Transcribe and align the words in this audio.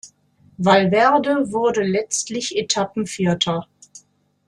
Valverde 0.57 1.51
wurde 1.51 1.83
letztlich 1.83 2.57
Etappen-Vierter. 2.57 3.67